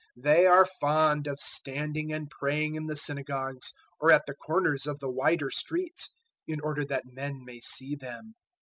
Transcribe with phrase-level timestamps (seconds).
[0.17, 4.97] They are fond of standing and praying in the synagogues or at the corners of
[4.97, 6.09] the wider streets,
[6.47, 8.33] in order that men may see them.